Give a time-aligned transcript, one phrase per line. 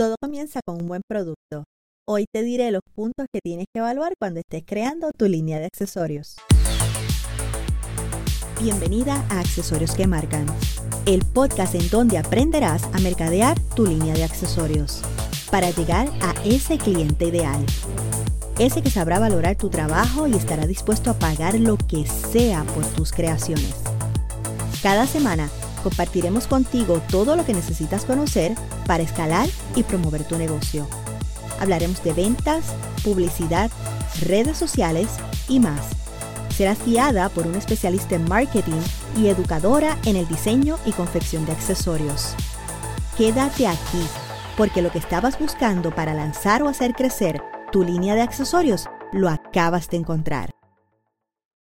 [0.00, 1.64] Todo comienza con un buen producto.
[2.08, 5.66] Hoy te diré los puntos que tienes que evaluar cuando estés creando tu línea de
[5.66, 6.36] accesorios.
[8.62, 10.46] Bienvenida a Accesorios que Marcan,
[11.04, 15.02] el podcast en donde aprenderás a mercadear tu línea de accesorios
[15.50, 17.62] para llegar a ese cliente ideal.
[18.58, 22.86] Ese que sabrá valorar tu trabajo y estará dispuesto a pagar lo que sea por
[22.86, 23.74] tus creaciones.
[24.82, 25.50] Cada semana
[25.80, 28.54] compartiremos contigo todo lo que necesitas conocer
[28.86, 30.88] para escalar y promover tu negocio.
[31.58, 33.70] Hablaremos de ventas, publicidad,
[34.22, 35.08] redes sociales
[35.48, 35.90] y más.
[36.56, 38.80] Serás guiada por un especialista en marketing
[39.16, 42.34] y educadora en el diseño y confección de accesorios.
[43.16, 44.06] Quédate aquí,
[44.56, 47.42] porque lo que estabas buscando para lanzar o hacer crecer
[47.72, 50.50] tu línea de accesorios lo acabas de encontrar.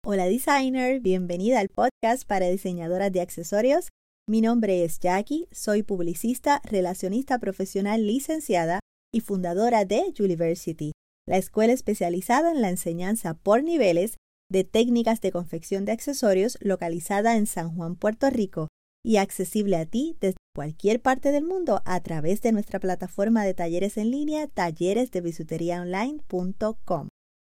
[0.05, 3.89] Hola designer, bienvenida al podcast para diseñadoras de accesorios.
[4.29, 8.79] Mi nombre es Jackie, soy publicista, relacionista profesional licenciada
[9.11, 10.91] y fundadora de University,
[11.27, 17.37] la escuela especializada en la enseñanza por niveles de técnicas de confección de accesorios localizada
[17.37, 18.67] en San Juan, Puerto Rico
[19.03, 23.55] y accesible a ti desde cualquier parte del mundo a través de nuestra plataforma de
[23.55, 27.07] talleres en línea talleresdebisuteriaonline.com.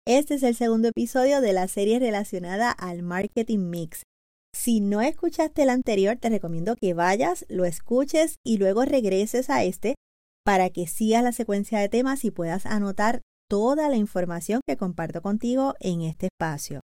[0.06, 4.02] Este es el segundo episodio de la serie relacionada al marketing mix.
[4.58, 9.62] Si no escuchaste el anterior, te recomiendo que vayas, lo escuches y luego regreses a
[9.62, 9.96] este
[10.44, 15.20] para que sigas la secuencia de temas y puedas anotar toda la información que comparto
[15.20, 16.80] contigo en este espacio.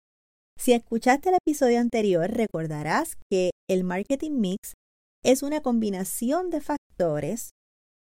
[0.58, 4.72] Si escuchaste el episodio anterior, recordarás que el marketing mix
[5.22, 7.50] es una combinación de factores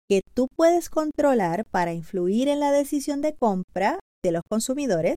[0.07, 5.15] que tú puedes controlar para influir en la decisión de compra de los consumidores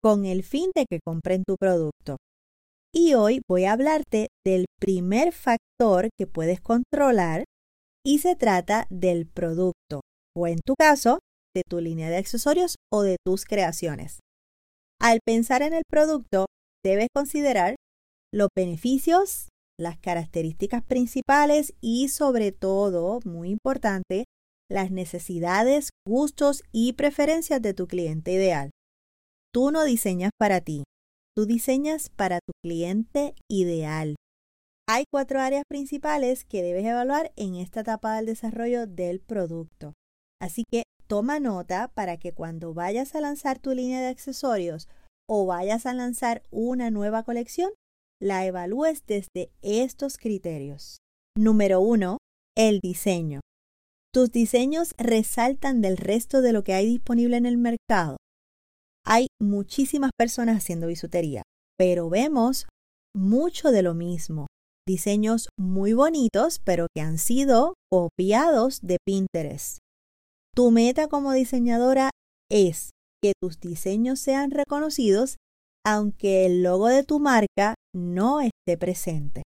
[0.00, 2.16] con el fin de que compren tu producto.
[2.92, 7.44] Y hoy voy a hablarte del primer factor que puedes controlar
[8.04, 10.00] y se trata del producto,
[10.36, 11.20] o en tu caso,
[11.54, 14.20] de tu línea de accesorios o de tus creaciones.
[15.00, 16.46] Al pensar en el producto,
[16.84, 17.76] debes considerar
[18.32, 19.48] los beneficios,
[19.78, 24.24] las características principales y sobre todo, muy importante,
[24.68, 28.70] las necesidades, gustos y preferencias de tu cliente ideal.
[29.52, 30.84] Tú no diseñas para ti,
[31.36, 34.16] tú diseñas para tu cliente ideal.
[34.88, 39.94] Hay cuatro áreas principales que debes evaluar en esta etapa del desarrollo del producto.
[40.40, 44.88] Así que toma nota para que cuando vayas a lanzar tu línea de accesorios
[45.28, 47.70] o vayas a lanzar una nueva colección,
[48.20, 50.98] la evalúes desde estos criterios.
[51.36, 52.18] Número uno,
[52.56, 53.40] el diseño.
[54.12, 58.16] Tus diseños resaltan del resto de lo que hay disponible en el mercado.
[59.04, 61.42] Hay muchísimas personas haciendo bisutería,
[61.78, 62.66] pero vemos
[63.14, 64.46] mucho de lo mismo.
[64.86, 69.78] Diseños muy bonitos, pero que han sido copiados de Pinterest.
[70.54, 72.10] Tu meta como diseñadora
[72.50, 72.90] es
[73.22, 75.36] que tus diseños sean reconocidos
[75.84, 79.42] aunque el logo de tu marca no esté presente.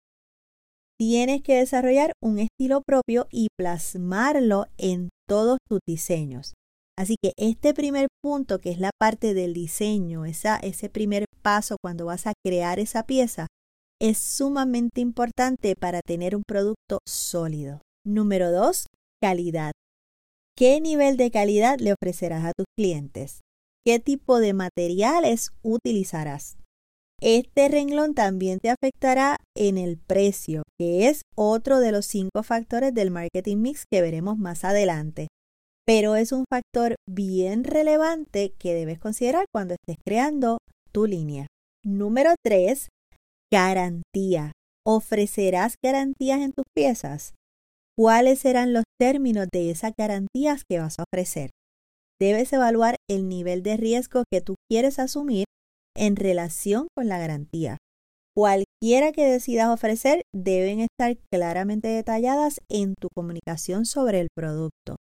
[0.98, 6.54] Tienes que desarrollar un estilo propio y plasmarlo en todos tus diseños.
[6.96, 12.06] Así que este primer punto, que es la parte del diseño, ese primer paso cuando
[12.06, 13.48] vas a crear esa pieza,
[14.00, 17.80] es sumamente importante para tener un producto sólido.
[18.06, 18.86] Número dos,
[19.22, 19.72] calidad.
[20.56, 23.40] ¿Qué nivel de calidad le ofrecerás a tus clientes?
[23.84, 26.58] ¿Qué tipo de materiales utilizarás?
[27.20, 32.94] Este renglón también te afectará en el precio, que es otro de los cinco factores
[32.94, 35.28] del marketing mix que veremos más adelante.
[35.86, 40.58] Pero es un factor bien relevante que debes considerar cuando estés creando
[40.92, 41.46] tu línea.
[41.84, 42.88] Número 3.
[43.52, 44.52] Garantía.
[44.86, 47.34] ¿Ofrecerás garantías en tus piezas?
[47.96, 51.50] ¿Cuáles serán los términos de esas garantías que vas a ofrecer?
[52.20, 55.44] debes evaluar el nivel de riesgo que tú quieres asumir
[55.96, 57.78] en relación con la garantía.
[58.36, 64.96] Cualquiera que decidas ofrecer deben estar claramente detalladas en tu comunicación sobre el producto.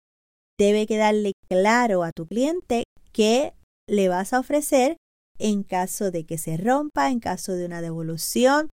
[0.60, 3.54] Debe quedarle claro a tu cliente qué
[3.88, 4.98] le vas a ofrecer
[5.40, 8.70] en caso de que se rompa, en caso de una devolución,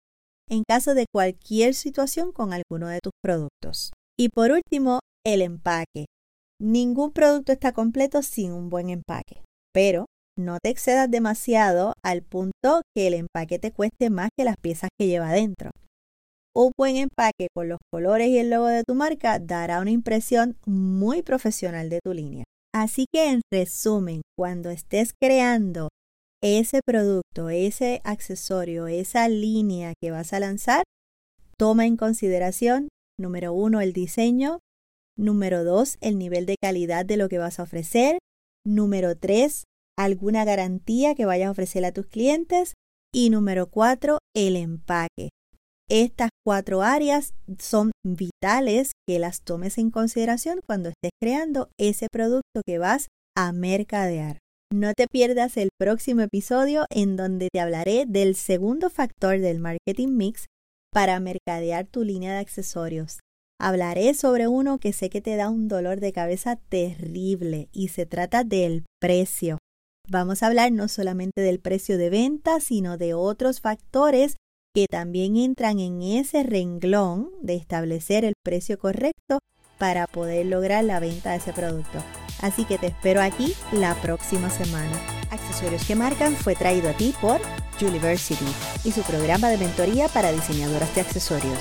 [0.48, 3.92] en caso de cualquier situación con alguno de tus productos.
[4.18, 6.06] Y por último, el empaque.
[6.60, 10.06] Ningún producto está completo sin un buen empaque, pero
[10.38, 14.90] no te excedas demasiado al punto que el empaque te cueste más que las piezas
[14.98, 15.70] que lleva dentro.
[16.54, 20.56] Un buen empaque con los colores y el logo de tu marca dará una impresión
[20.66, 22.44] muy profesional de tu línea.
[22.74, 25.88] Así que en resumen, cuando estés creando
[26.42, 30.82] ese producto, ese accesorio, esa línea que vas a lanzar,
[31.56, 32.88] toma en consideración,
[33.18, 34.58] número uno, el diseño,
[35.20, 38.18] Número dos, el nivel de calidad de lo que vas a ofrecer.
[38.64, 39.64] Número tres,
[39.98, 42.72] alguna garantía que vayas a ofrecer a tus clientes.
[43.12, 45.28] Y número cuatro, el empaque.
[45.90, 52.62] Estas cuatro áreas son vitales que las tomes en consideración cuando estés creando ese producto
[52.64, 54.38] que vas a mercadear.
[54.72, 60.10] No te pierdas el próximo episodio en donde te hablaré del segundo factor del marketing
[60.10, 60.46] mix
[60.92, 63.18] para mercadear tu línea de accesorios.
[63.60, 68.06] Hablaré sobre uno que sé que te da un dolor de cabeza terrible y se
[68.06, 69.58] trata del precio.
[70.08, 74.36] Vamos a hablar no solamente del precio de venta, sino de otros factores
[74.74, 79.40] que también entran en ese renglón de establecer el precio correcto
[79.78, 81.98] para poder lograr la venta de ese producto.
[82.40, 84.92] Así que te espero aquí la próxima semana.
[85.30, 87.40] Accesorios que marcan fue traído a ti por
[87.80, 88.44] University
[88.84, 91.58] y su programa de mentoría para diseñadoras de accesorios.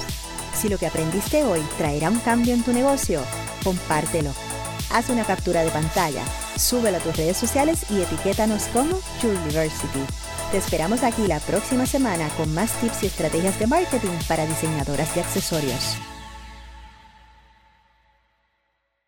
[0.53, 3.21] Si lo que aprendiste hoy traerá un cambio en tu negocio,
[3.63, 4.31] compártelo.
[4.91, 6.23] Haz una captura de pantalla,
[6.57, 9.99] súbelo a tus redes sociales y etiquétanos como University.
[10.51, 15.13] Te esperamos aquí la próxima semana con más tips y estrategias de marketing para diseñadoras
[15.13, 16.08] de accesorios.